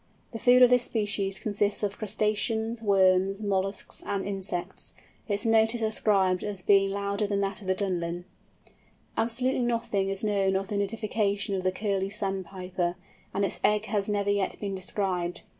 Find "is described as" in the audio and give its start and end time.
5.75-6.63